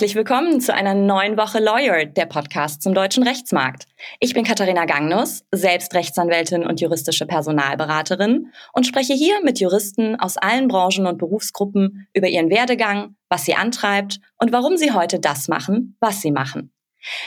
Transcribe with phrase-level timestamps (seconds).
[0.00, 3.84] Herzlich willkommen zu einer neuen Woche Lawyer, der Podcast zum deutschen Rechtsmarkt.
[4.18, 10.38] Ich bin Katharina Gangnus, selbst Rechtsanwältin und juristische Personalberaterin und spreche hier mit Juristen aus
[10.38, 15.48] allen Branchen und Berufsgruppen über ihren Werdegang, was sie antreibt und warum sie heute das
[15.48, 16.72] machen, was sie machen.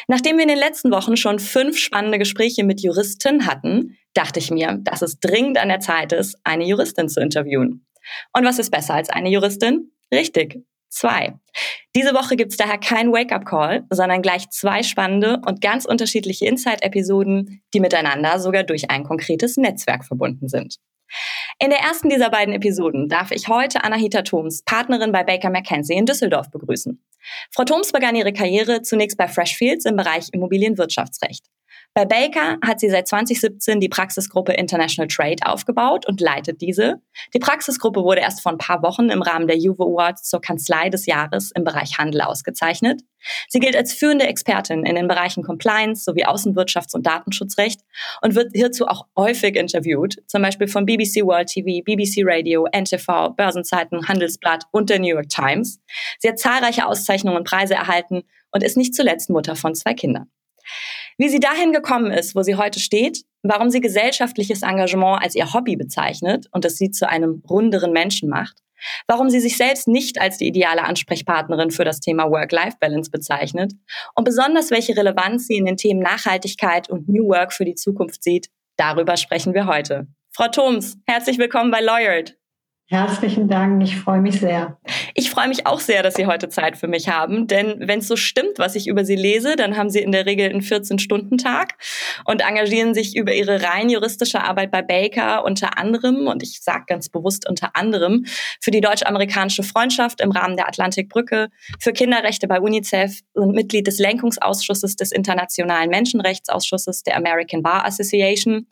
[0.08, 4.50] Nachdem wir in den letzten Wochen schon fünf spannende Gespräche mit Juristen hatten, dachte ich
[4.50, 7.86] mir, dass es dringend an der Zeit ist, eine Juristin zu interviewen.
[8.36, 9.92] Und was ist besser als eine Juristin?
[10.12, 11.34] Richtig, zwei.
[11.96, 17.62] Diese Woche gibt es daher kein Wake-up-Call, sondern gleich zwei spannende und ganz unterschiedliche Insight-Episoden,
[17.73, 20.78] die miteinander sogar durch ein konkretes Netzwerk verbunden sind.
[21.59, 25.94] In der ersten dieser beiden Episoden darf ich heute Anahita Thoms, Partnerin bei Baker McKenzie
[25.94, 27.04] in Düsseldorf, begrüßen.
[27.52, 31.45] Frau Thoms begann ihre Karriere zunächst bei Freshfields im Bereich Immobilienwirtschaftsrecht.
[31.95, 37.03] Bei Baker hat sie seit 2017 die Praxisgruppe International Trade aufgebaut und leitet diese.
[37.36, 40.89] Die Praxisgruppe wurde erst vor ein paar Wochen im Rahmen der Juve Awards zur Kanzlei
[40.89, 43.03] des Jahres im Bereich Handel ausgezeichnet.
[43.47, 47.81] Sie gilt als führende Expertin in den Bereichen Compliance sowie Außenwirtschafts- und Datenschutzrecht
[48.23, 53.36] und wird hierzu auch häufig interviewt, zum Beispiel von BBC World TV, BBC Radio, NTV,
[53.38, 55.80] Börsenzeiten, Handelsblatt und der New York Times.
[56.17, 60.31] Sie hat zahlreiche Auszeichnungen und Preise erhalten und ist nicht zuletzt Mutter von zwei Kindern.
[61.17, 65.53] Wie sie dahin gekommen ist, wo sie heute steht, warum sie gesellschaftliches Engagement als ihr
[65.53, 68.58] Hobby bezeichnet und es sie zu einem runderen Menschen macht,
[69.08, 73.73] warum sie sich selbst nicht als die ideale Ansprechpartnerin für das Thema Work-Life-Balance bezeichnet
[74.16, 78.23] und besonders welche Relevanz sie in den Themen Nachhaltigkeit und New Work für die Zukunft
[78.23, 80.08] sieht, darüber sprechen wir heute.
[80.32, 82.38] Frau Thoms, herzlich willkommen bei Lawyered.
[82.88, 84.77] Herzlichen Dank, ich freue mich sehr.
[85.16, 88.08] Ich freue mich auch sehr, dass Sie heute Zeit für mich haben, denn wenn es
[88.10, 91.76] so stimmt, was ich über Sie lese, dann haben Sie in der Regel einen 14-Stunden-Tag
[92.26, 96.83] und engagieren sich über Ihre rein juristische Arbeit bei Baker unter anderem, und ich sage
[96.88, 98.26] ganz bewusst unter anderem,
[98.61, 103.98] für die deutsch-amerikanische Freundschaft im Rahmen der Atlantikbrücke, für Kinderrechte bei UNICEF und Mitglied des
[103.98, 108.67] Lenkungsausschusses des Internationalen Menschenrechtsausschusses der American Bar Association.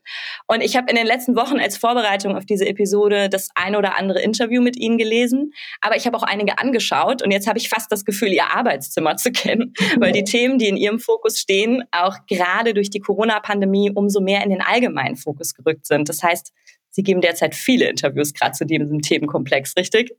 [0.48, 3.98] Und ich habe in den letzten Wochen als Vorbereitung auf diese Episode das eine oder
[3.98, 7.60] andere andere Interview mit Ihnen gelesen, aber ich habe auch einige angeschaut und jetzt habe
[7.60, 11.40] ich fast das Gefühl, Ihr Arbeitszimmer zu kennen, weil die Themen, die in Ihrem Fokus
[11.40, 16.10] stehen, auch gerade durch die Corona-Pandemie umso mehr in den allgemeinen Fokus gerückt sind.
[16.10, 16.52] Das heißt,
[16.94, 20.12] Sie geben derzeit viele Interviews gerade zu diesem Themenkomplex, richtig?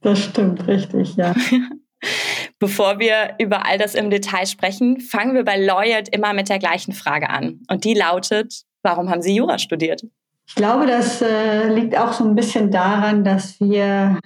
[0.00, 1.34] Das stimmt, richtig, ja.
[2.58, 6.58] Bevor wir über all das im Detail sprechen, fangen wir bei Lawyered immer mit der
[6.58, 7.60] gleichen Frage an.
[7.68, 10.02] Und die lautet, warum haben Sie Jura studiert?
[10.48, 14.18] Ich glaube, das äh, liegt auch so ein bisschen daran, dass wir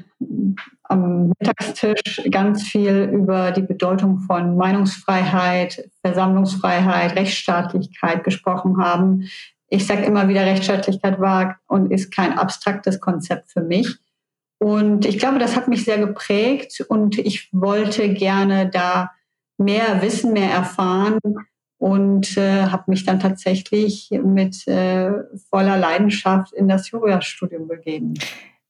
[0.83, 9.29] am Mittagstisch ganz viel über die Bedeutung von Meinungsfreiheit, Versammlungsfreiheit, Rechtsstaatlichkeit gesprochen haben.
[9.69, 13.97] Ich sage immer wieder, Rechtsstaatlichkeit war und ist kein abstraktes Konzept für mich.
[14.59, 19.13] Und ich glaube, das hat mich sehr geprägt und ich wollte gerne da
[19.57, 21.19] mehr wissen, mehr erfahren
[21.81, 25.11] und äh, habe mich dann tatsächlich mit äh,
[25.49, 28.15] voller Leidenschaft in das Jurastudium begeben.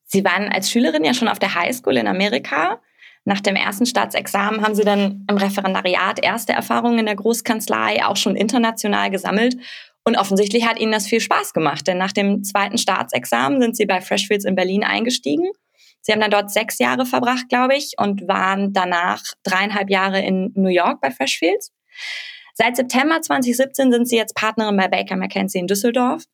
[0.05, 2.81] Sie waren als Schülerin ja schon auf der Highschool in Amerika.
[3.25, 8.17] Nach dem ersten Staatsexamen haben Sie dann im Referendariat erste Erfahrungen in der Großkanzlei auch
[8.17, 9.57] schon international gesammelt.
[10.05, 13.87] Und offensichtlich hat Ihnen das viel Spaß gemacht, denn nach dem zweiten Staatsexamen sind Sie
[13.87, 15.49] bei Freshfields in Berlin eingestiegen.
[16.01, 20.53] Sie haben dann dort sechs Jahre verbracht, glaube ich, und waren danach dreieinhalb Jahre in
[20.55, 21.73] New York bei Freshfields.
[22.55, 26.25] Seit September 2017 sind Sie jetzt Partnerin bei Baker McKenzie in Düsseldorf.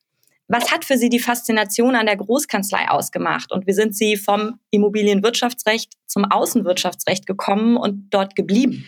[0.47, 4.59] Was hat für Sie die Faszination an der Großkanzlei ausgemacht und wie sind Sie vom
[4.71, 8.85] Immobilienwirtschaftsrecht zum Außenwirtschaftsrecht gekommen und dort geblieben?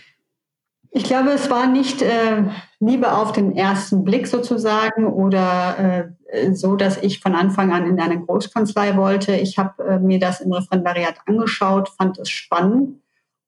[0.92, 2.44] Ich glaube, es war nicht äh,
[2.80, 8.00] Liebe auf den ersten Blick sozusagen oder äh, so, dass ich von Anfang an in
[8.00, 9.36] eine Großkanzlei wollte.
[9.36, 13.00] Ich habe äh, mir das im Referendariat angeschaut, fand es spannend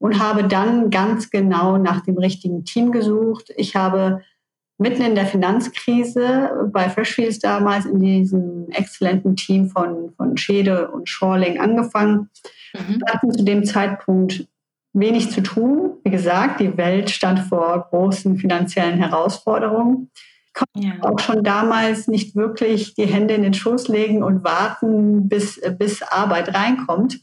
[0.02, 3.54] und habe dann ganz genau nach dem richtigen Team gesucht.
[3.56, 4.22] Ich habe
[4.80, 11.08] mitten in der Finanzkrise bei Freshfields damals in diesem exzellenten Team von, von Schede und
[11.08, 12.32] Schorling angefangen.
[12.74, 13.00] Mhm.
[13.00, 14.48] Wir hatten zu dem Zeitpunkt
[14.94, 15.98] wenig zu tun.
[16.04, 20.10] Wie gesagt, die Welt stand vor großen finanziellen Herausforderungen.
[20.48, 20.94] Ich konnte ja.
[21.08, 26.02] auch schon damals nicht wirklich die Hände in den Schoß legen und warten, bis, bis
[26.02, 27.20] Arbeit reinkommt.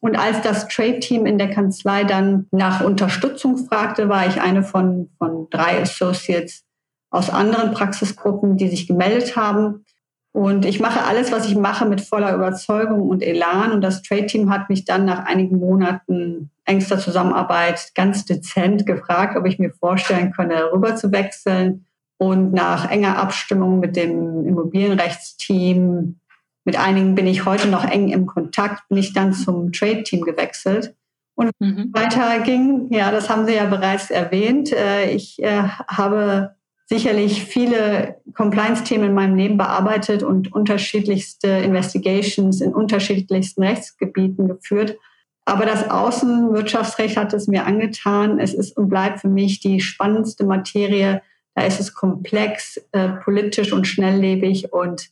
[0.00, 5.10] Und als das Trade-Team in der Kanzlei dann nach Unterstützung fragte, war ich eine von,
[5.18, 6.64] von drei Associates
[7.10, 9.84] aus anderen Praxisgruppen, die sich gemeldet haben.
[10.32, 13.72] Und ich mache alles, was ich mache, mit voller Überzeugung und Elan.
[13.72, 19.46] Und das Trade-Team hat mich dann nach einigen Monaten engster Zusammenarbeit ganz dezent gefragt, ob
[19.46, 21.86] ich mir vorstellen könne, rüber zu wechseln.
[22.18, 26.20] Und nach enger Abstimmung mit dem Immobilienrechtsteam
[26.66, 30.94] mit einigen bin ich heute noch eng im Kontakt, bin ich dann zum Trade-Team gewechselt
[31.36, 31.90] Und mhm.
[31.92, 34.72] weiter ging, ja, das haben Sie ja bereits erwähnt.
[34.72, 42.74] Äh, ich äh, habe sicherlich viele Compliance-Themen in meinem Leben bearbeitet und unterschiedlichste Investigations in
[42.74, 44.96] unterschiedlichsten Rechtsgebieten geführt.
[45.44, 48.40] Aber das Außenwirtschaftsrecht hat es mir angetan.
[48.40, 51.22] Es ist und bleibt für mich die spannendste Materie.
[51.54, 55.10] Da ist es komplex, äh, politisch und schnelllebig und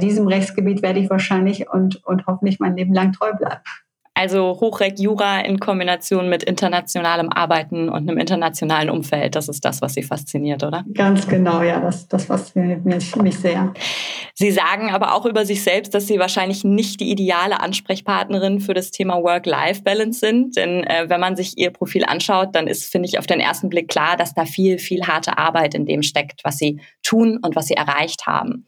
[0.00, 3.62] diesem Rechtsgebiet werde ich wahrscheinlich und, und hoffentlich mein Leben lang treu bleiben.
[4.18, 9.82] Also Hochrek Jura in Kombination mit internationalem Arbeiten und einem internationalen Umfeld, das ist das,
[9.82, 10.86] was Sie fasziniert, oder?
[10.94, 13.74] Ganz genau, ja, das, das fasziniert mich, mich sehr.
[14.32, 18.72] Sie sagen aber auch über sich selbst, dass Sie wahrscheinlich nicht die ideale Ansprechpartnerin für
[18.72, 20.56] das Thema Work-Life-Balance sind.
[20.56, 23.68] Denn äh, wenn man sich Ihr Profil anschaut, dann ist, finde ich, auf den ersten
[23.68, 27.54] Blick klar, dass da viel, viel harte Arbeit in dem steckt, was Sie tun und
[27.54, 28.64] was Sie erreicht haben.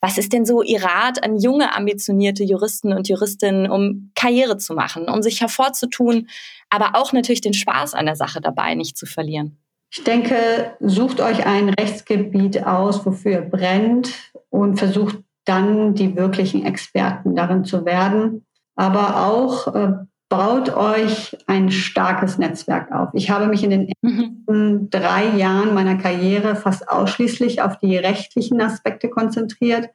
[0.00, 4.72] Was ist denn so Ihr Rat an junge, ambitionierte Juristen und Juristinnen, um Karriere zu
[4.72, 6.28] machen, um sich hervorzutun,
[6.70, 9.58] aber auch natürlich den Spaß an der Sache dabei nicht zu verlieren?
[9.90, 14.12] Ich denke, sucht euch ein Rechtsgebiet aus, wofür ihr brennt
[14.50, 18.44] und versucht dann die wirklichen Experten darin zu werden.
[18.74, 19.92] Aber auch äh,
[20.28, 23.10] baut euch ein starkes Netzwerk auf.
[23.14, 24.44] Ich habe mich in den mhm.
[24.46, 29.88] ersten drei Jahren meiner Karriere fast ausschließlich auf die rechtlichen Aspekte konzentriert.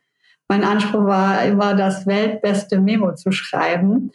[0.48, 4.12] Mein Anspruch war immer, das weltbeste Memo zu schreiben.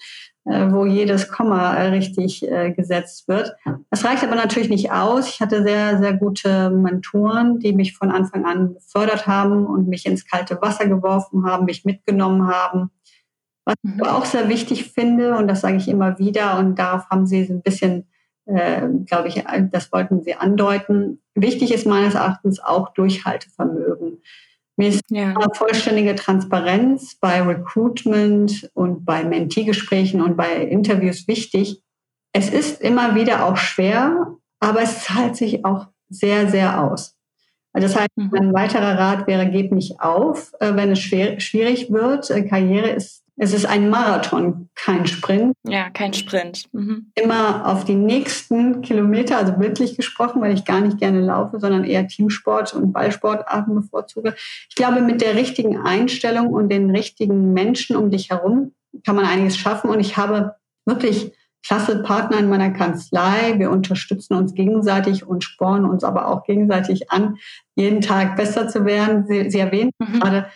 [0.48, 3.56] Äh, wo jedes Komma richtig äh, gesetzt wird.
[3.90, 5.28] Das reicht aber natürlich nicht aus.
[5.28, 10.06] Ich hatte sehr, sehr gute Mentoren, die mich von Anfang an gefördert haben und mich
[10.06, 12.90] ins kalte Wasser geworfen haben, mich mitgenommen haben.
[13.64, 14.02] Was ich mhm.
[14.04, 17.52] auch sehr wichtig finde, und das sage ich immer wieder, und darauf haben Sie so
[17.52, 18.06] ein bisschen,
[18.44, 21.20] äh, glaube ich, das wollten Sie andeuten.
[21.34, 24.05] Wichtig ist meines Erachtens auch Durchhaltevermögen.
[24.76, 25.34] Mir ist ja.
[25.54, 31.82] vollständige Transparenz bei Recruitment und bei Mentee-Gesprächen und bei Interviews wichtig.
[32.32, 37.16] Es ist immer wieder auch schwer, aber es zahlt sich auch sehr, sehr aus.
[37.72, 38.30] Das heißt, mhm.
[38.34, 42.28] ein weiterer Rat wäre, gebt nicht auf, äh, wenn es schwer, schwierig wird.
[42.48, 45.54] Karriere ist es ist ein Marathon, kein Sprint.
[45.64, 46.64] Ja, kein Sprint.
[46.72, 47.12] Mhm.
[47.14, 51.84] Immer auf die nächsten Kilometer, also bildlich gesprochen, weil ich gar nicht gerne laufe, sondern
[51.84, 54.34] eher Teamsport und Ballsportarten bevorzuge.
[54.68, 58.72] Ich glaube, mit der richtigen Einstellung und den richtigen Menschen um dich herum
[59.04, 59.90] kann man einiges schaffen.
[59.90, 60.54] Und ich habe
[60.86, 61.32] wirklich
[61.66, 63.58] klasse Partner in meiner Kanzlei.
[63.58, 67.36] Wir unterstützen uns gegenseitig und spornen uns aber auch gegenseitig an,
[67.74, 69.26] jeden Tag besser zu werden.
[69.26, 70.20] Sie, Sie erwähnten mhm.
[70.20, 70.46] gerade,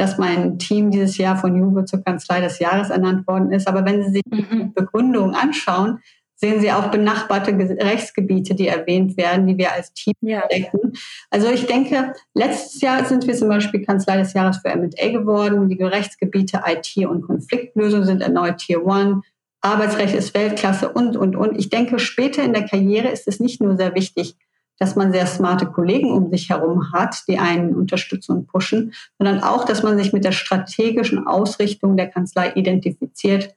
[0.00, 3.68] dass mein Team dieses Jahr von Juve zur Kanzlei des Jahres ernannt worden ist.
[3.68, 4.46] Aber wenn Sie sich mhm.
[4.50, 5.98] die Begründung anschauen,
[6.36, 10.46] sehen Sie auch benachbarte Rechtsgebiete, die erwähnt werden, die wir als Team ja.
[10.46, 10.94] decken.
[11.28, 15.68] Also ich denke, letztes Jahr sind wir zum Beispiel Kanzlei des Jahres für M&A geworden.
[15.68, 19.20] Die Rechtsgebiete IT und Konfliktlösung sind erneut Tier One.
[19.60, 21.58] Arbeitsrecht ist Weltklasse und, und, und.
[21.58, 24.34] Ich denke, später in der Karriere ist es nicht nur sehr wichtig,
[24.80, 29.40] dass man sehr smarte Kollegen um sich herum hat, die einen unterstützen und pushen, sondern
[29.42, 33.54] auch, dass man sich mit der strategischen Ausrichtung der Kanzlei identifiziert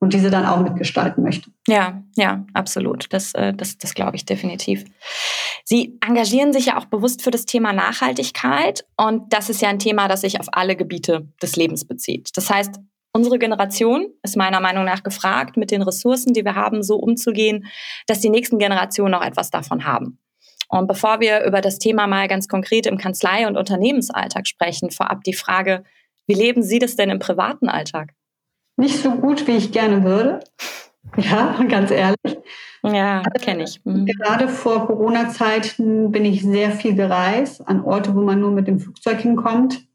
[0.00, 1.50] und diese dann auch mitgestalten möchte.
[1.68, 3.06] Ja, ja, absolut.
[3.12, 4.84] Das, äh, das, das glaube ich definitiv.
[5.64, 9.78] Sie engagieren sich ja auch bewusst für das Thema Nachhaltigkeit und das ist ja ein
[9.78, 12.30] Thema, das sich auf alle Gebiete des Lebens bezieht.
[12.34, 12.80] Das heißt,
[13.16, 17.66] Unsere Generation ist meiner Meinung nach gefragt, mit den Ressourcen, die wir haben, so umzugehen,
[18.08, 20.18] dass die nächsten Generationen auch etwas davon haben.
[20.74, 25.22] Und bevor wir über das Thema mal ganz konkret im Kanzlei- und Unternehmensalltag sprechen, vorab
[25.22, 25.84] die Frage,
[26.26, 28.12] wie leben Sie das denn im privaten Alltag?
[28.76, 30.40] Nicht so gut, wie ich gerne würde.
[31.16, 32.38] Ja, ganz ehrlich.
[32.82, 33.84] Ja, kenne ich.
[33.84, 34.06] Mhm.
[34.06, 38.80] Gerade vor Corona-Zeiten bin ich sehr viel gereist, an Orte, wo man nur mit dem
[38.80, 39.86] Flugzeug hinkommt.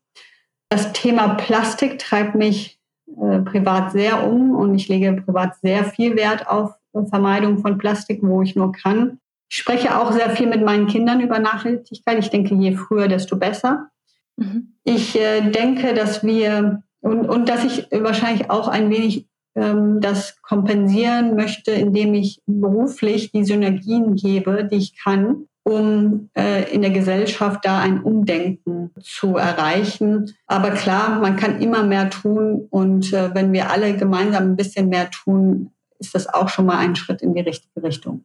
[0.69, 2.79] Das Thema Plastik treibt mich
[3.21, 6.71] äh, privat sehr um und ich lege privat sehr viel Wert auf
[7.09, 9.19] Vermeidung von Plastik, wo ich nur kann.
[9.49, 12.19] Ich spreche auch sehr viel mit meinen Kindern über Nachhaltigkeit.
[12.19, 13.89] Ich denke, je früher, desto besser.
[14.37, 14.75] Mhm.
[14.83, 20.41] Ich äh, denke, dass wir und, und dass ich wahrscheinlich auch ein wenig ähm, das
[20.41, 26.91] kompensieren möchte, indem ich beruflich die Synergien gebe, die ich kann, um äh, in der
[26.91, 30.35] Gesellschaft da ein Umdenken zu erreichen.
[30.47, 34.89] Aber klar, man kann immer mehr tun und äh, wenn wir alle gemeinsam ein bisschen
[34.89, 38.23] mehr tun, ist das auch schon mal ein Schritt in die richtige Richtung.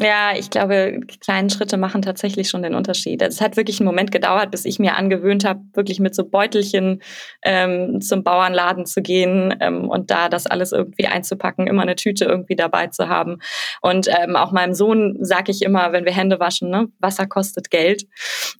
[0.00, 3.20] Ja, ich glaube, kleine Schritte machen tatsächlich schon den Unterschied.
[3.20, 7.02] Es hat wirklich einen Moment gedauert, bis ich mir angewöhnt habe, wirklich mit so Beutelchen
[7.42, 12.24] ähm, zum Bauernladen zu gehen ähm, und da das alles irgendwie einzupacken, immer eine Tüte
[12.24, 13.38] irgendwie dabei zu haben.
[13.82, 17.70] Und ähm, auch meinem Sohn sage ich immer, wenn wir Hände waschen, ne, Wasser kostet
[17.70, 18.04] Geld.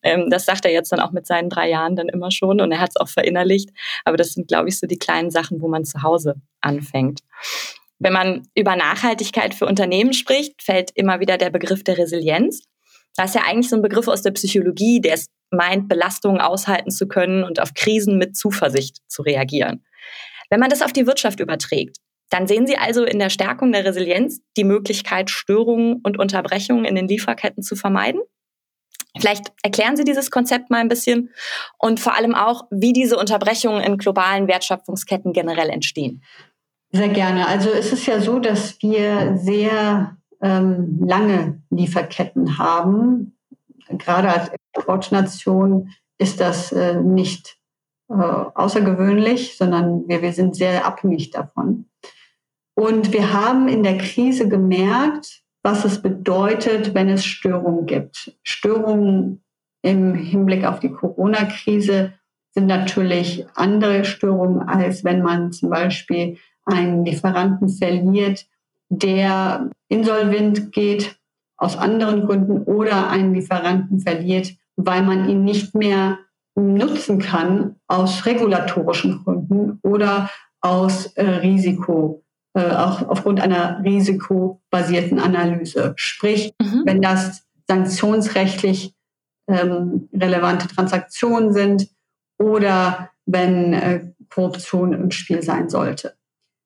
[0.03, 2.71] Ähm, das sagt er jetzt dann auch mit seinen drei Jahren dann immer schon und
[2.73, 3.71] er hat es auch verinnerlicht.
[4.05, 7.21] Aber das sind, glaube ich, so die kleinen Sachen, wo man zu Hause anfängt.
[8.03, 12.65] Wenn man über Nachhaltigkeit für Unternehmen spricht, fällt immer wieder der Begriff der Resilienz.
[13.15, 16.91] Das ist ja eigentlich so ein Begriff aus der Psychologie, der es meint, Belastungen aushalten
[16.91, 19.85] zu können und auf Krisen mit Zuversicht zu reagieren.
[20.51, 23.85] Wenn man das auf die Wirtschaft überträgt, dann sehen Sie also in der Stärkung der
[23.85, 28.23] Resilienz die Möglichkeit, Störungen und Unterbrechungen in den Lieferketten zu vermeiden?
[29.19, 31.31] Vielleicht erklären Sie dieses Konzept mal ein bisschen
[31.79, 36.23] und vor allem auch, wie diese Unterbrechungen in globalen Wertschöpfungsketten generell entstehen.
[36.93, 37.49] Sehr gerne.
[37.49, 43.39] Also es ist ja so, dass wir sehr ähm, lange Lieferketten haben.
[43.89, 47.57] Gerade als Exportnation ist das äh, nicht
[48.11, 51.87] äh, außergewöhnlich, sondern wir, wir sind sehr abhängig davon.
[52.75, 58.37] Und wir haben in der Krise gemerkt, was es bedeutet, wenn es Störungen gibt.
[58.43, 59.43] Störungen
[59.83, 62.13] im Hinblick auf die Corona-Krise
[62.55, 68.47] sind natürlich andere Störungen, als wenn man zum Beispiel einen Lieferanten verliert,
[68.89, 71.17] der insolvent geht
[71.57, 76.19] aus anderen Gründen oder einen Lieferanten verliert, weil man ihn nicht mehr
[76.55, 85.95] nutzen kann aus regulatorischen Gründen oder aus äh, Risiko, äh, auch aufgrund einer risikobasierten Analyse.
[85.97, 86.83] Sprich, mhm.
[86.85, 88.95] wenn das sanktionsrechtlich
[89.49, 91.89] ähm, relevante Transaktionen sind
[92.39, 96.15] oder wenn äh, Korruption im Spiel sein sollte.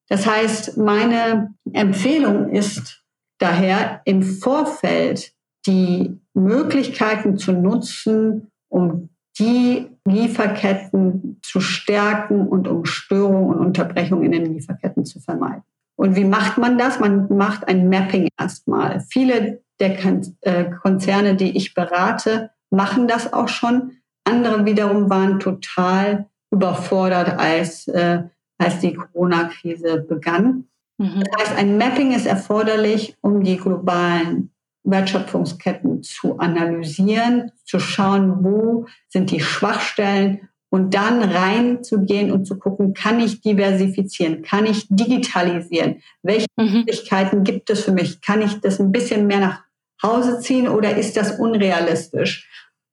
[0.09, 3.03] Das heißt, meine Empfehlung ist
[3.39, 5.33] daher im Vorfeld
[5.67, 9.09] die Möglichkeiten zu nutzen, um
[9.39, 15.63] die Lieferketten zu stärken und um Störungen und Unterbrechungen in den Lieferketten zu vermeiden.
[15.97, 17.01] Und wie macht man das?
[17.01, 19.01] Man macht ein Mapping erstmal.
[19.01, 19.99] Viele der
[20.43, 23.93] äh, Konzerne, die ich berate, machen das auch schon.
[24.25, 28.25] Andere wiederum waren total überfordert, als äh,
[28.59, 30.65] als die Corona-Krise begann.
[30.99, 31.23] Mhm.
[31.25, 34.51] Das heißt, ein Mapping ist erforderlich, um die globalen
[34.85, 42.95] Wertschöpfungsketten zu analysieren, zu schauen, wo sind die Schwachstellen und dann reinzugehen und zu gucken,
[42.95, 46.73] kann ich diversifizieren, kann ich digitalisieren, welche mhm.
[46.73, 49.63] Möglichkeiten gibt es für mich, kann ich das ein bisschen mehr nach
[50.03, 52.49] Hause ziehen oder ist das unrealistisch?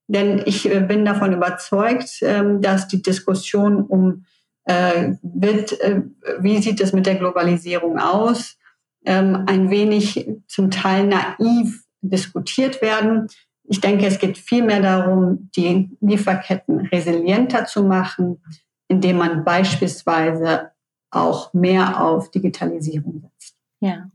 [0.08, 4.26] Denn ich äh, bin davon überzeugt, ähm, dass die Diskussion um
[4.66, 6.02] äh, wird, äh,
[6.40, 8.58] wie sieht es mit der Globalisierung aus,
[9.06, 13.28] ähm, ein wenig zum Teil naiv diskutiert werden.
[13.66, 18.44] Ich denke, es geht vielmehr darum, die Lieferketten resilienter zu machen,
[18.88, 20.72] indem man beispielsweise
[21.12, 23.56] auch mehr auf Digitalisierung setzt.
[23.80, 24.10] Ja.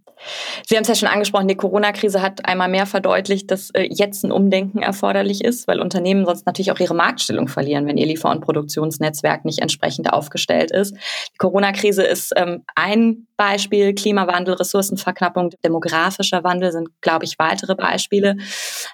[0.66, 4.25] Sie haben es ja schon angesprochen, die Corona-Krise hat einmal mehr verdeutlicht, dass äh, jetzt
[4.25, 8.30] ein Umdenken erforderlich ist, weil Unternehmen sonst natürlich auch ihre Marktstellung verlieren, wenn ihr Liefer-
[8.30, 10.94] und Produktionsnetzwerk nicht entsprechend aufgestellt ist.
[10.94, 18.37] Die Corona-Krise ist ähm, ein Beispiel, Klimawandel, Ressourcenverknappung, demografischer Wandel sind, glaube ich, weitere Beispiele.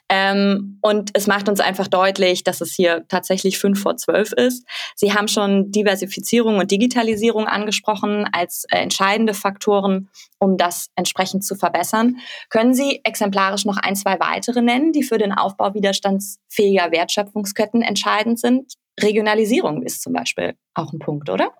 [0.08, 4.64] Ähm, und es macht uns einfach deutlich, dass es hier tatsächlich fünf vor zwölf ist.
[4.94, 11.56] Sie haben schon Diversifizierung und Digitalisierung angesprochen als äh, entscheidende Faktoren, um das entsprechend zu
[11.56, 12.18] verbessern.
[12.50, 18.38] Können Sie exemplarisch noch ein, zwei weitere nennen, die für den Aufbau widerstandsfähiger Wertschöpfungsketten entscheidend
[18.38, 18.74] sind?
[19.00, 21.50] Regionalisierung ist zum Beispiel auch ein Punkt, oder?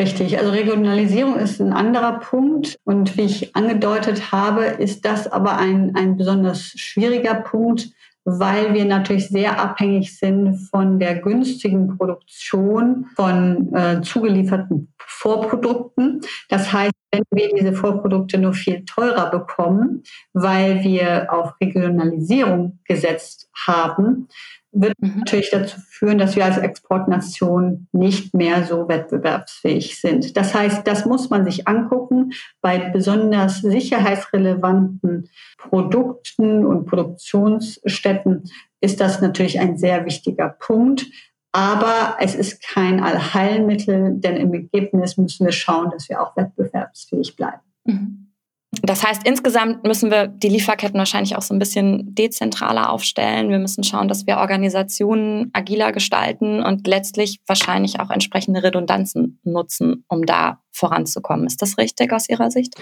[0.00, 5.56] Richtig, also Regionalisierung ist ein anderer Punkt und wie ich angedeutet habe, ist das aber
[5.56, 7.90] ein, ein besonders schwieriger Punkt,
[8.24, 16.22] weil wir natürlich sehr abhängig sind von der günstigen Produktion von äh, zugelieferten Vorprodukten.
[16.48, 23.48] Das heißt, wenn wir diese Vorprodukte nur viel teurer bekommen, weil wir auf Regionalisierung gesetzt
[23.54, 24.28] haben,
[24.74, 25.18] wird mhm.
[25.18, 30.36] natürlich dazu führen, dass wir als Exportnation nicht mehr so wettbewerbsfähig sind.
[30.36, 32.32] Das heißt, das muss man sich angucken.
[32.60, 38.44] Bei besonders sicherheitsrelevanten Produkten und Produktionsstätten
[38.80, 41.06] ist das natürlich ein sehr wichtiger Punkt.
[41.52, 47.36] Aber es ist kein Allheilmittel, denn im Ergebnis müssen wir schauen, dass wir auch wettbewerbsfähig
[47.36, 47.62] bleiben.
[47.84, 48.33] Mhm.
[48.82, 53.50] Das heißt, insgesamt müssen wir die Lieferketten wahrscheinlich auch so ein bisschen dezentraler aufstellen.
[53.50, 60.04] Wir müssen schauen, dass wir Organisationen agiler gestalten und letztlich wahrscheinlich auch entsprechende Redundanzen nutzen,
[60.08, 61.46] um da voranzukommen.
[61.46, 62.74] Ist das richtig aus Ihrer Sicht?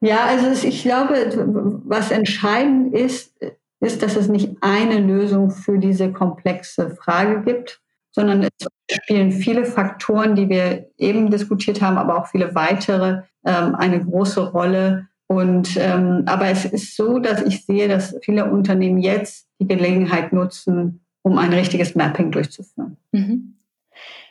[0.00, 3.34] Ja, also ich glaube, was entscheidend ist,
[3.80, 7.80] ist, dass es nicht eine Lösung für diese komplexe Frage gibt,
[8.10, 8.50] sondern es
[8.90, 14.50] spielen viele Faktoren, die wir eben diskutiert haben, aber auch viele weitere ähm, eine große
[14.50, 19.66] Rolle, und ähm, aber es ist so, dass ich sehe, dass viele Unternehmen jetzt die
[19.66, 22.96] Gelegenheit nutzen, um ein richtiges Mapping durchzuführen.
[23.12, 23.56] Mhm.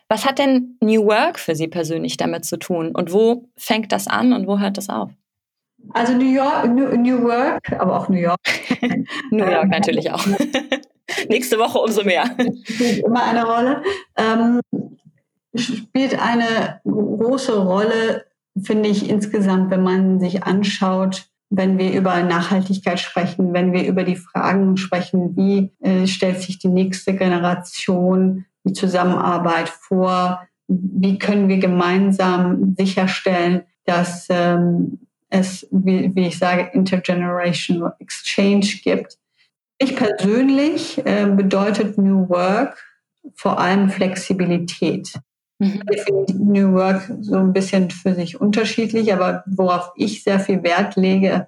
[0.07, 2.91] Was hat denn New Work für Sie persönlich damit zu tun?
[2.91, 5.09] Und wo fängt das an und wo hört das auf?
[5.93, 8.39] Also New York, New, Work, aber auch New York.
[9.31, 10.25] New York natürlich auch.
[11.29, 12.25] Nächste Woche umso mehr.
[12.63, 13.83] Spielt immer eine Rolle.
[14.15, 14.61] Ähm,
[15.55, 18.25] spielt eine große Rolle,
[18.63, 24.03] finde ich insgesamt, wenn man sich anschaut, wenn wir über Nachhaltigkeit sprechen, wenn wir über
[24.03, 31.47] die Fragen sprechen, wie äh, stellt sich die nächste Generation die Zusammenarbeit vor, wie können
[31.47, 39.17] wir gemeinsam sicherstellen, dass ähm, es, wie, wie ich sage, Intergenerational Exchange gibt.
[39.77, 42.83] Ich persönlich äh, bedeutet New Work
[43.35, 45.13] vor allem Flexibilität.
[45.59, 45.81] Mhm.
[46.33, 51.47] New Work so ein bisschen für sich unterschiedlich, aber worauf ich sehr viel Wert lege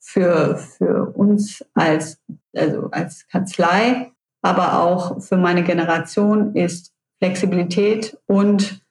[0.00, 2.20] für, für uns als,
[2.54, 4.12] also als Kanzlei,
[4.42, 8.84] aber auch für meine Generation ist Flexibilität und,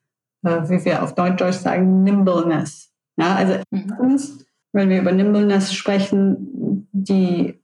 [0.43, 2.91] äh, wie wir auf Deutsch sagen, Nimbleness.
[3.17, 3.93] Ja, also mhm.
[3.99, 7.59] uns, wenn wir über Nimbleness sprechen, die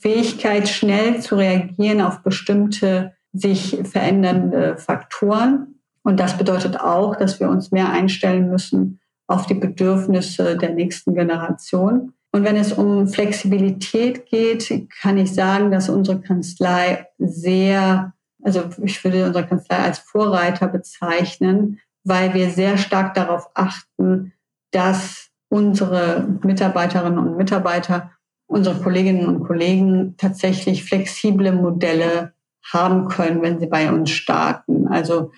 [0.00, 5.73] Fähigkeit, schnell zu reagieren auf bestimmte sich verändernde Faktoren.
[6.04, 11.14] Und das bedeutet auch, dass wir uns mehr einstellen müssen auf die Bedürfnisse der nächsten
[11.14, 12.12] Generation.
[12.30, 19.02] Und wenn es um Flexibilität geht, kann ich sagen, dass unsere Kanzlei sehr, also ich
[19.02, 24.32] würde unsere Kanzlei als Vorreiter bezeichnen, weil wir sehr stark darauf achten,
[24.72, 28.10] dass unsere Mitarbeiterinnen und Mitarbeiter,
[28.46, 32.34] unsere Kolleginnen und Kollegen tatsächlich flexible Modelle
[32.72, 34.88] haben können, wenn sie bei uns starten.
[34.88, 35.30] Also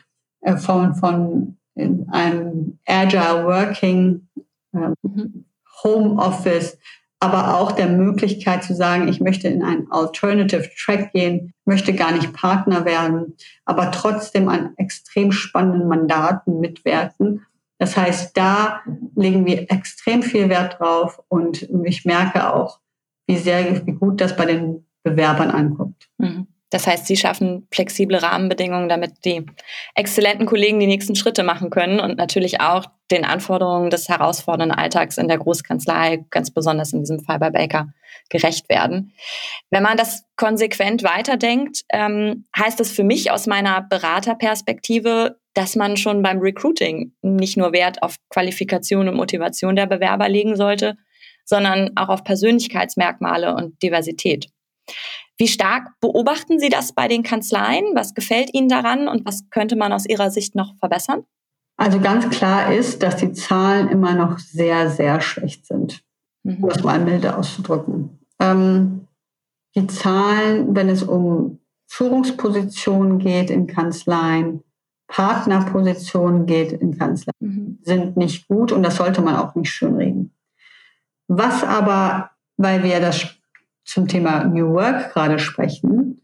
[0.47, 4.29] äh, von, von einem Agile Working,
[4.73, 4.91] äh,
[5.85, 6.79] Home Office,
[7.21, 12.13] aber auch der Möglichkeit zu sagen, ich möchte in einen Alternative Track gehen, möchte gar
[12.13, 17.43] nicht Partner werden, aber trotzdem an extrem spannenden Mandaten mitwirken
[17.79, 18.83] das heißt, da
[19.15, 22.81] legen wir extrem viel Wert drauf und ich merke auch,
[23.27, 26.09] wie sehr, wie gut das bei den Bewerbern ankommt.
[26.19, 26.47] Mhm.
[26.71, 29.47] Das heißt, Sie schaffen flexible Rahmenbedingungen, damit die
[29.95, 35.17] exzellenten Kollegen die nächsten Schritte machen können und natürlich auch den Anforderungen des herausfordernden Alltags
[35.17, 37.89] in der Großkanzlei, ganz besonders in diesem Fall bei Baker,
[38.31, 39.13] gerecht werden.
[39.71, 45.97] Wenn man das konsequent weiterdenkt, ähm, heißt es für mich aus meiner Beraterperspektive, dass man
[45.97, 50.97] schon beim Recruiting nicht nur Wert auf Qualifikation und Motivation der Bewerber legen sollte,
[51.45, 54.49] sondern auch auf Persönlichkeitsmerkmale und Diversität.
[55.39, 57.85] Wie stark beobachten Sie das bei den Kanzleien?
[57.95, 61.25] Was gefällt Ihnen daran und was könnte man aus Ihrer Sicht noch verbessern?
[61.77, 66.03] Also ganz klar ist, dass die Zahlen immer noch sehr, sehr schlecht sind,
[66.43, 66.65] mhm.
[66.65, 68.19] um es mal milde auszudrücken.
[68.41, 69.07] Ähm,
[69.75, 74.63] die Zahlen, wenn es um Führungspositionen geht in Kanzleien,
[75.07, 77.79] Partnerposition geht in Kanzlei, mhm.
[77.83, 80.35] sind nicht gut und das sollte man auch nicht schönreden.
[81.29, 83.36] Was aber, weil wir das
[83.87, 86.21] zum Thema New Work gerade sprechen,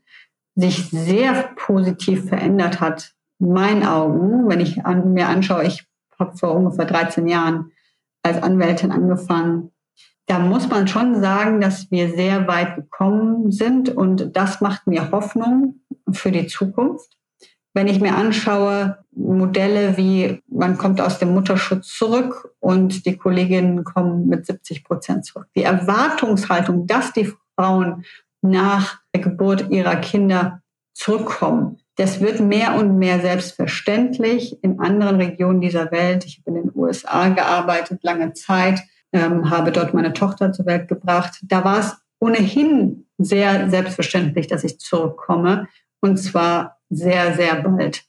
[0.55, 5.87] sich sehr positiv verändert hat, in meinen Augen, wenn ich an, mir anschaue, ich
[6.19, 7.73] habe vor ungefähr 13 Jahren
[8.23, 9.71] als Anwältin angefangen,
[10.27, 15.11] da muss man schon sagen, dass wir sehr weit gekommen sind und das macht mir
[15.11, 17.19] Hoffnung für die Zukunft.
[17.75, 23.83] Wenn ich mir anschaue, Modelle wie man kommt aus dem Mutterschutz zurück und die Kolleginnen
[23.85, 25.49] kommen mit 70 Prozent zurück.
[25.57, 28.05] Die Erwartungshaltung, dass die Frauen
[28.43, 30.63] nach der Geburt ihrer Kinder
[30.95, 36.25] zurückkommen, das wird mehr und mehr selbstverständlich in anderen Regionen dieser Welt.
[36.25, 38.81] Ich habe in den USA gearbeitet, lange Zeit,
[39.13, 41.41] ähm, habe dort meine Tochter zur Welt gebracht.
[41.43, 45.69] Da war es ohnehin sehr selbstverständlich, dass ich zurückkomme.
[46.01, 48.05] Und zwar sehr, sehr bald.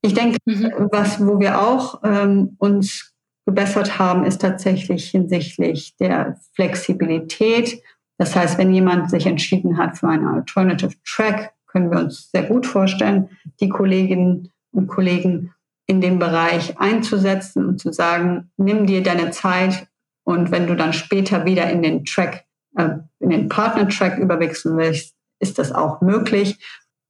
[0.00, 0.88] Ich denke, mhm.
[0.92, 3.14] was, wo wir auch ähm, uns
[3.46, 7.82] gebessert haben, ist tatsächlich hinsichtlich der Flexibilität.
[8.18, 12.42] Das heißt, wenn jemand sich entschieden hat für einen Alternative Track, können wir uns sehr
[12.42, 15.54] gut vorstellen, die Kolleginnen und Kollegen
[15.86, 19.86] in dem Bereich einzusetzen und zu sagen, nimm dir deine Zeit
[20.24, 22.44] und wenn du dann später wieder in den Track,
[22.76, 26.58] äh, in den Partner-Track überwechseln willst, ist das auch möglich.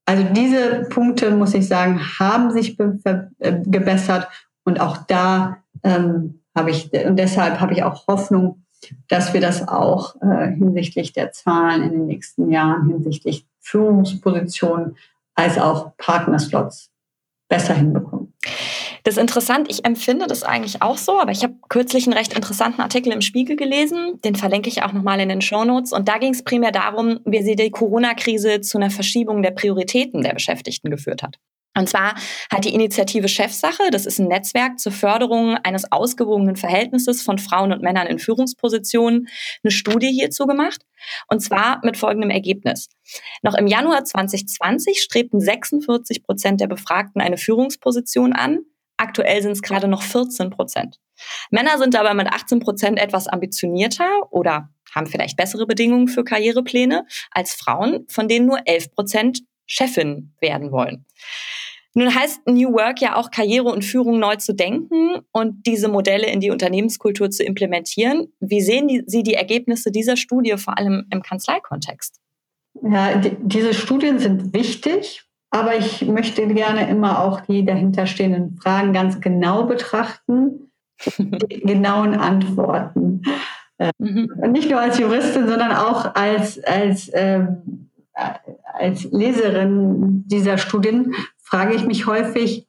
[0.06, 4.28] Also diese Punkte, muss ich sagen, haben sich äh, gebessert
[4.64, 8.64] und auch da ähm, habe ich, und deshalb habe ich auch Hoffnung,
[9.08, 14.96] dass wir das auch äh, hinsichtlich der Zahlen in den nächsten Jahren, hinsichtlich Führungspositionen
[15.34, 16.90] als auch Partnerslots
[17.48, 18.34] besser hinbekommen.
[19.04, 19.68] Das ist interessant.
[19.70, 23.22] Ich empfinde das eigentlich auch so, aber ich habe kürzlich einen recht interessanten Artikel im
[23.22, 24.20] Spiegel gelesen.
[24.22, 25.92] Den verlinke ich auch nochmal in den Show Notes.
[25.92, 30.22] Und da ging es primär darum, wie sie die Corona-Krise zu einer Verschiebung der Prioritäten
[30.22, 31.38] der Beschäftigten geführt hat.
[31.78, 32.16] Und zwar
[32.50, 37.72] hat die Initiative Chefsache, das ist ein Netzwerk zur Förderung eines ausgewogenen Verhältnisses von Frauen
[37.72, 39.28] und Männern in Führungspositionen,
[39.62, 40.82] eine Studie hierzu gemacht.
[41.28, 42.88] Und zwar mit folgendem Ergebnis.
[43.42, 48.58] Noch im Januar 2020 strebten 46 Prozent der Befragten eine Führungsposition an.
[48.96, 50.98] Aktuell sind es gerade noch 14 Prozent.
[51.52, 57.06] Männer sind aber mit 18 Prozent etwas ambitionierter oder haben vielleicht bessere Bedingungen für Karrierepläne
[57.30, 61.04] als Frauen, von denen nur 11 Prozent Chefin werden wollen.
[61.94, 66.26] Nun heißt New Work ja auch Karriere und Führung neu zu denken und diese Modelle
[66.26, 68.32] in die Unternehmenskultur zu implementieren.
[68.40, 72.20] Wie sehen die, Sie die Ergebnisse dieser Studie vor allem im Kanzleikontext?
[72.82, 78.92] Ja, die, diese Studien sind wichtig, aber ich möchte gerne immer auch die dahinterstehenden Fragen
[78.92, 80.70] ganz genau betrachten,
[81.18, 83.22] die genauen Antworten.
[83.78, 84.30] Äh, mhm.
[84.50, 87.90] Nicht nur als Juristin, sondern auch als, als, ähm,
[88.74, 91.14] als Leserin dieser Studien
[91.48, 92.66] frage ich mich häufig,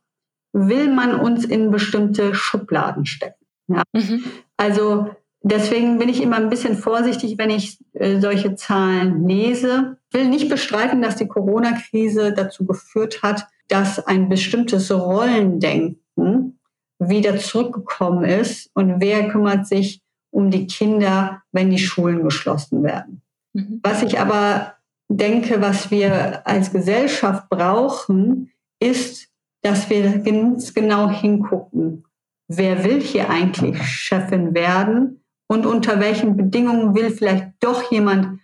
[0.53, 3.45] will man uns in bestimmte Schubladen stecken?
[3.67, 3.83] Ja?
[3.93, 4.23] Mhm.
[4.57, 5.09] Also
[5.41, 9.97] deswegen bin ich immer ein bisschen vorsichtig, wenn ich äh, solche Zahlen lese.
[10.09, 16.59] Ich will nicht bestreiten, dass die Corona-Krise dazu geführt hat, dass ein bestimmtes Rollendenken
[16.99, 23.21] wieder zurückgekommen ist und wer kümmert sich um die Kinder, wenn die Schulen geschlossen werden.
[23.53, 23.79] Mhm.
[23.83, 24.75] Was ich aber
[25.09, 29.27] denke, was wir als Gesellschaft brauchen, ist,
[29.61, 32.05] dass wir ganz genau hingucken,
[32.47, 38.39] wer will hier eigentlich Chefin werden und unter welchen Bedingungen will vielleicht doch jemand,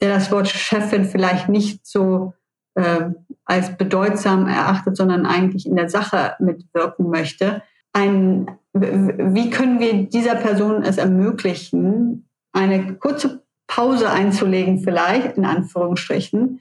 [0.00, 2.34] der das Wort Chefin vielleicht nicht so
[2.74, 3.10] äh,
[3.44, 7.62] als bedeutsam erachtet, sondern eigentlich in der Sache mitwirken möchte.
[7.92, 16.60] Ein, wie können wir dieser Person es ermöglichen, eine kurze Pause einzulegen, vielleicht in Anführungsstrichen,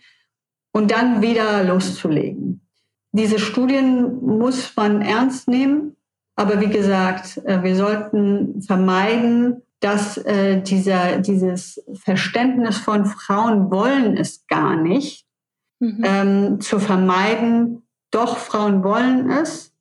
[0.71, 2.64] und dann wieder loszulegen?
[3.15, 5.95] Diese Studien muss man ernst nehmen.
[6.36, 14.17] Aber wie gesagt, äh, wir sollten vermeiden, dass äh, dieser, dieses Verständnis von Frauen wollen
[14.17, 15.25] es gar nicht,
[15.80, 16.04] mhm.
[16.04, 19.73] ähm, zu vermeiden, doch Frauen wollen es.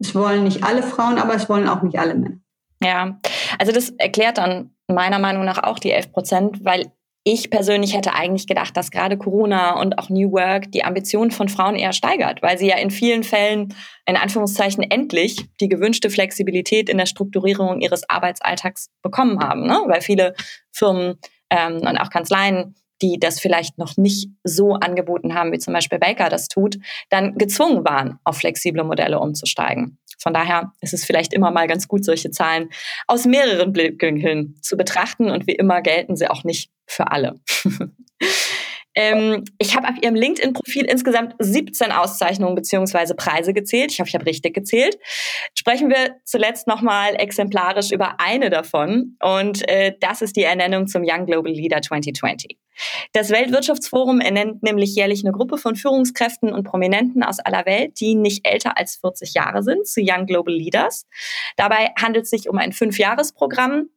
[0.00, 2.38] Es wollen nicht alle Frauen, aber es wollen auch nicht alle Männer.
[2.82, 3.20] Ja,
[3.58, 6.90] also das erklärt dann meiner Meinung nach auch die 11 Prozent, weil
[7.22, 11.48] ich persönlich hätte eigentlich gedacht, dass gerade Corona und auch New Work die Ambitionen von
[11.48, 13.74] Frauen eher steigert, weil sie ja in vielen Fällen
[14.06, 19.82] in Anführungszeichen endlich die gewünschte Flexibilität in der Strukturierung ihres Arbeitsalltags bekommen haben, ne?
[19.86, 20.34] weil viele
[20.72, 21.18] Firmen
[21.50, 25.98] ähm, und auch Kanzleien die das vielleicht noch nicht so angeboten haben, wie zum Beispiel
[25.98, 26.76] Baker das tut,
[27.08, 29.98] dann gezwungen waren, auf flexible Modelle umzusteigen.
[30.22, 32.70] Von daher ist es vielleicht immer mal ganz gut, solche Zahlen
[33.06, 37.40] aus mehreren Blickwinkeln zu betrachten und wie immer gelten sie auch nicht für alle.
[38.94, 43.14] Ähm, ich habe auf Ihrem LinkedIn-Profil insgesamt 17 Auszeichnungen bzw.
[43.14, 43.92] Preise gezählt.
[43.92, 44.98] Ich hoffe, ich habe richtig gezählt.
[45.54, 51.02] Sprechen wir zuletzt nochmal exemplarisch über eine davon und äh, das ist die Ernennung zum
[51.04, 52.58] Young Global Leader 2020.
[53.12, 58.14] Das Weltwirtschaftsforum ernennt nämlich jährlich eine Gruppe von Führungskräften und Prominenten aus aller Welt, die
[58.14, 61.06] nicht älter als 40 Jahre sind, zu Young Global Leaders.
[61.56, 63.90] Dabei handelt es sich um ein Fünfjahresprogramm,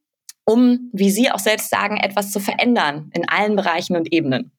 [0.46, 4.52] um, wie Sie auch selbst sagen, etwas zu verändern in allen Bereichen und Ebenen.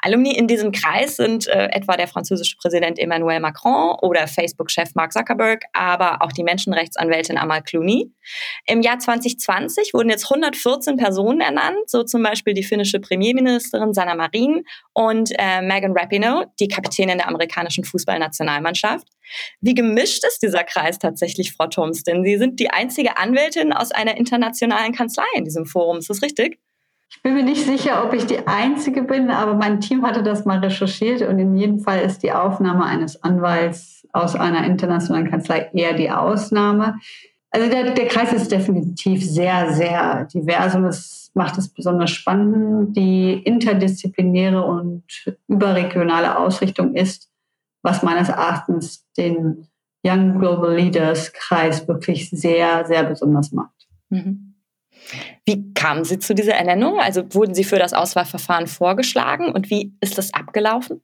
[0.00, 5.12] Alumni in diesem Kreis sind äh, etwa der französische Präsident Emmanuel Macron oder Facebook-Chef Mark
[5.12, 8.12] Zuckerberg, aber auch die Menschenrechtsanwältin Amal Clooney.
[8.66, 14.14] Im Jahr 2020 wurden jetzt 114 Personen ernannt, so zum Beispiel die finnische Premierministerin Sanna
[14.14, 19.06] Marin und äh, Megan Rapinoe, die Kapitänin der amerikanischen Fußballnationalmannschaft.
[19.60, 22.02] Wie gemischt ist dieser Kreis tatsächlich, Frau Thoms?
[22.02, 25.98] Denn Sie sind die einzige Anwältin aus einer internationalen Kanzlei in diesem Forum.
[25.98, 26.58] Ist das richtig?
[27.16, 30.44] Ich bin mir nicht sicher, ob ich die Einzige bin, aber mein Team hatte das
[30.44, 35.70] mal recherchiert und in jedem Fall ist die Aufnahme eines Anwalts aus einer internationalen Kanzlei
[35.72, 36.96] eher die Ausnahme.
[37.50, 42.96] Also der, der Kreis ist definitiv sehr, sehr divers und das macht es besonders spannend.
[42.96, 45.04] Die interdisziplinäre und
[45.46, 47.30] überregionale Ausrichtung ist,
[47.82, 49.68] was meines Erachtens den
[50.04, 53.88] Young Global Leaders Kreis wirklich sehr, sehr besonders macht.
[54.10, 54.53] Mhm.
[55.44, 56.98] Wie kamen Sie zu dieser Ernennung?
[56.98, 61.02] Also wurden Sie für das Auswahlverfahren vorgeschlagen und wie ist das abgelaufen?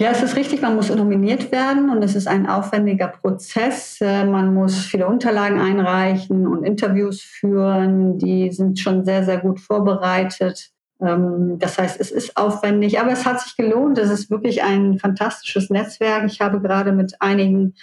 [0.00, 4.00] Ja, es ist richtig, man muss nominiert werden und es ist ein aufwendiger Prozess.
[4.00, 8.16] Äh, man muss viele Unterlagen einreichen und Interviews führen.
[8.16, 10.70] Die sind schon sehr, sehr gut vorbereitet.
[11.00, 13.98] Ähm, das heißt, es ist aufwendig, aber es hat sich gelohnt.
[13.98, 16.24] Es ist wirklich ein fantastisches Netzwerk.
[16.26, 17.74] Ich habe gerade mit einigen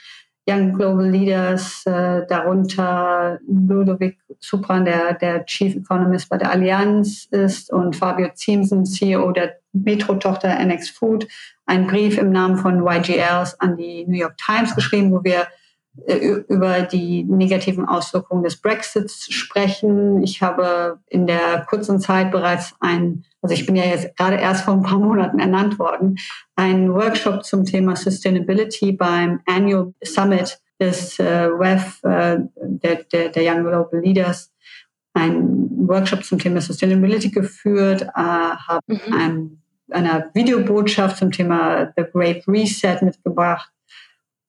[0.47, 7.71] Young Global Leaders, äh, darunter Ludovic Supran, der, der Chief Economist bei der Allianz ist
[7.71, 11.27] und Fabio Ziemsen, CEO der Metro-Tochter NX Food,
[11.65, 15.47] einen Brief im Namen von YGLs an die New York Times geschrieben, wo wir
[16.47, 20.21] über die negativen Auswirkungen des Brexits sprechen.
[20.23, 24.65] Ich habe in der kurzen Zeit bereits ein, also ich bin ja jetzt gerade erst
[24.65, 26.17] vor ein paar Monaten ernannt worden,
[26.55, 33.43] einen Workshop zum Thema Sustainability beim Annual Summit des äh, WEF, äh, der, der, der
[33.43, 34.51] Young Global Leaders,
[35.13, 39.13] einen Workshop zum Thema Sustainability geführt, äh, habe mhm.
[39.13, 43.71] ein, eine Videobotschaft zum Thema The Great Reset mitgebracht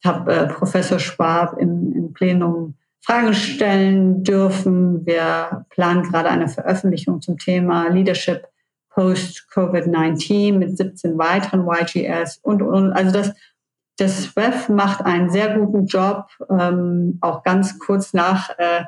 [0.05, 5.07] habe äh, Professor Schwab im, im Plenum Fragen stellen dürfen.
[5.07, 8.49] Wir planen gerade eine Veröffentlichung zum Thema Leadership
[8.91, 13.33] Post-Covid-19 mit 17 weiteren YGS und, und also das,
[13.99, 16.29] das WEF macht einen sehr guten Job.
[16.51, 18.85] Ähm, auch ganz kurz nach, äh,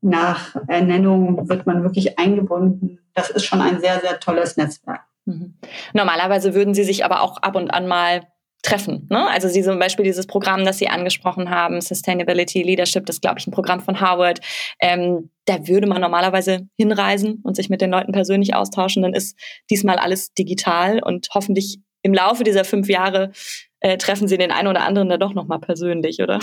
[0.00, 2.98] nach Ernennung wird man wirklich eingebunden.
[3.14, 5.02] Das ist schon ein sehr, sehr tolles Netzwerk.
[5.26, 5.54] Mhm.
[5.92, 8.26] Normalerweise würden Sie sich aber auch ab und an mal
[8.62, 9.06] treffen.
[9.10, 9.26] Ne?
[9.28, 13.46] Also Sie zum Beispiel dieses Programm, das Sie angesprochen haben, Sustainability Leadership, das glaube ich
[13.46, 14.40] ein Programm von Harvard.
[14.80, 19.02] Ähm, da würde man normalerweise hinreisen und sich mit den Leuten persönlich austauschen.
[19.02, 19.38] Dann ist
[19.70, 23.32] diesmal alles digital und hoffentlich im Laufe dieser fünf Jahre
[23.80, 26.38] äh, treffen Sie den einen oder anderen da doch nochmal persönlich, oder?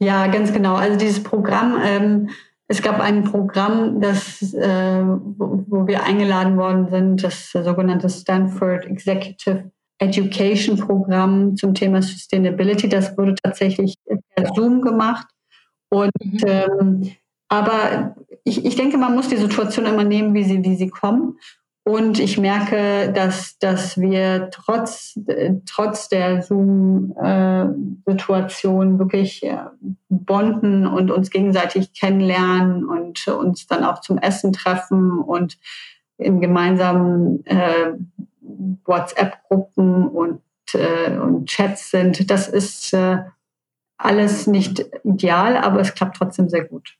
[0.00, 0.74] Ja, ganz genau.
[0.74, 2.30] Also dieses Programm, ähm,
[2.66, 8.86] es gab ein Programm, das, äh, wo, wo wir eingeladen worden sind, das sogenannte Stanford
[8.86, 9.70] Executive
[10.02, 12.88] Education-Programm zum Thema Sustainability.
[12.88, 13.94] Das wurde tatsächlich
[14.34, 15.26] per Zoom gemacht.
[15.90, 16.38] Und mhm.
[16.46, 17.10] ähm,
[17.48, 21.36] aber ich, ich denke, man muss die Situation immer nehmen, wie sie, wie sie kommen.
[21.84, 25.20] Und ich merke, dass, dass wir trotz,
[25.66, 29.46] trotz der Zoom-Situation wirklich
[30.08, 35.58] bonden und uns gegenseitig kennenlernen und uns dann auch zum Essen treffen und
[36.18, 37.94] in gemeinsamen äh,
[38.84, 40.42] WhatsApp-Gruppen und,
[40.74, 42.30] äh, und Chats sind.
[42.30, 43.18] Das ist äh,
[43.98, 46.96] alles nicht ideal, aber es klappt trotzdem sehr gut.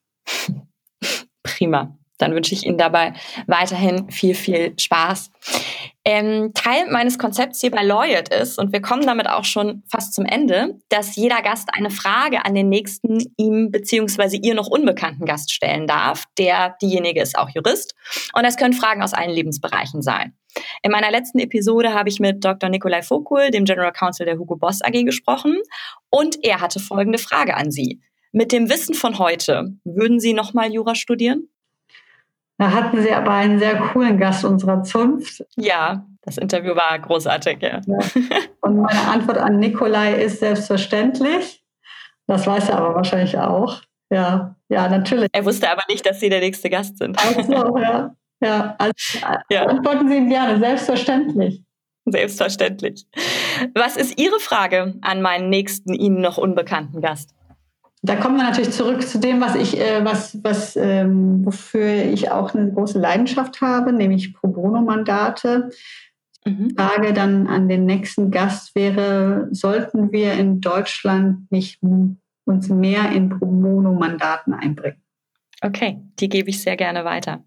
[1.42, 1.96] Prima.
[2.22, 3.12] Dann wünsche ich Ihnen dabei
[3.46, 5.30] weiterhin viel, viel Spaß.
[6.04, 10.14] Ähm, Teil meines Konzepts hier bei Laureate ist, und wir kommen damit auch schon fast
[10.14, 14.38] zum Ende, dass jeder Gast eine Frage an den nächsten ihm bzw.
[14.42, 16.24] ihr noch unbekannten Gast stellen darf.
[16.38, 17.94] Der, diejenige ist auch Jurist.
[18.34, 20.34] Und das können Fragen aus allen Lebensbereichen sein.
[20.82, 22.68] In meiner letzten Episode habe ich mit Dr.
[22.68, 25.58] Nikolai Vogel, dem General Counsel der Hugo Boss AG, gesprochen.
[26.10, 28.00] Und er hatte folgende Frage an Sie.
[28.32, 31.48] Mit dem Wissen von heute, würden Sie nochmal Jura studieren?
[32.62, 35.44] Da hatten Sie aber einen sehr coolen Gast unserer Zunft.
[35.56, 37.80] Ja, das Interview war großartig, ja.
[37.84, 37.98] ja.
[38.60, 41.64] Und meine Antwort an Nikolai ist selbstverständlich.
[42.28, 43.82] Das weiß er aber wahrscheinlich auch.
[44.12, 45.28] Ja, ja, natürlich.
[45.32, 47.18] Er wusste aber nicht, dass Sie der nächste Gast sind.
[47.18, 48.14] Ach so, ja.
[48.40, 48.92] Ja, also
[49.50, 49.66] ja.
[49.66, 51.64] antworten Sie ihm gerne, selbstverständlich.
[52.04, 53.06] Selbstverständlich.
[53.74, 57.34] Was ist Ihre Frage an meinen nächsten Ihnen noch unbekannten Gast?
[58.02, 62.30] Da kommen wir natürlich zurück zu dem, was ich, äh, was, was, ähm, wofür ich
[62.32, 65.70] auch eine große Leidenschaft habe, nämlich Pro Bono-Mandate.
[66.44, 66.74] Mhm.
[66.76, 71.80] Frage dann an den nächsten Gast wäre, sollten wir in Deutschland nicht
[72.44, 75.00] uns mehr in Pro Bono-Mandaten einbringen?
[75.62, 77.44] Okay, die gebe ich sehr gerne weiter.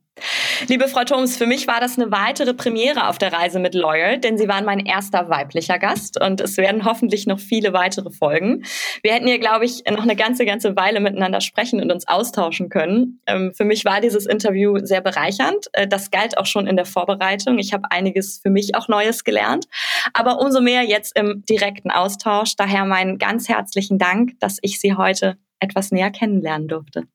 [0.68, 4.20] Liebe Frau Thoms, für mich war das eine weitere Premiere auf der Reise mit Loyal,
[4.20, 8.64] denn Sie waren mein erster weiblicher Gast und es werden hoffentlich noch viele weitere folgen.
[9.04, 12.70] Wir hätten hier, glaube ich, noch eine ganze, ganze Weile miteinander sprechen und uns austauschen
[12.70, 13.22] können.
[13.28, 15.68] Ähm, für mich war dieses Interview sehr bereichernd.
[15.74, 17.60] Äh, das galt auch schon in der Vorbereitung.
[17.60, 19.66] Ich habe einiges für mich auch Neues gelernt,
[20.14, 22.56] aber umso mehr jetzt im direkten Austausch.
[22.56, 27.08] Daher meinen ganz herzlichen Dank, dass ich Sie heute etwas näher kennenlernen durfte.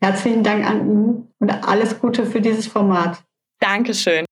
[0.00, 3.22] Herzlichen Dank an ihn und alles Gute für dieses Format.
[3.60, 4.24] Dankeschön.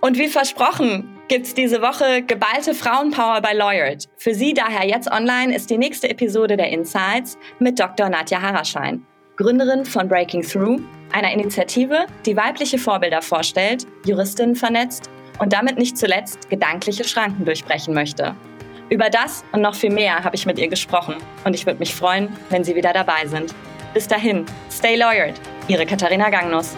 [0.00, 4.08] Und wie versprochen gibt's diese Woche geballte Frauenpower bei Lawyered.
[4.16, 8.08] Für Sie daher jetzt online ist die nächste Episode der Insights mit Dr.
[8.08, 10.80] Nadja Haraschein, Gründerin von Breaking Through,
[11.12, 17.94] einer Initiative, die weibliche Vorbilder vorstellt, Juristinnen vernetzt und damit nicht zuletzt gedankliche Schranken durchbrechen
[17.94, 18.34] möchte.
[18.90, 21.94] Über das und noch viel mehr habe ich mit ihr gesprochen und ich würde mich
[21.94, 23.54] freuen, wenn Sie wieder dabei sind.
[23.94, 25.38] Bis dahin, stay lawyered.
[25.68, 26.76] Ihre Katharina Gangnuss.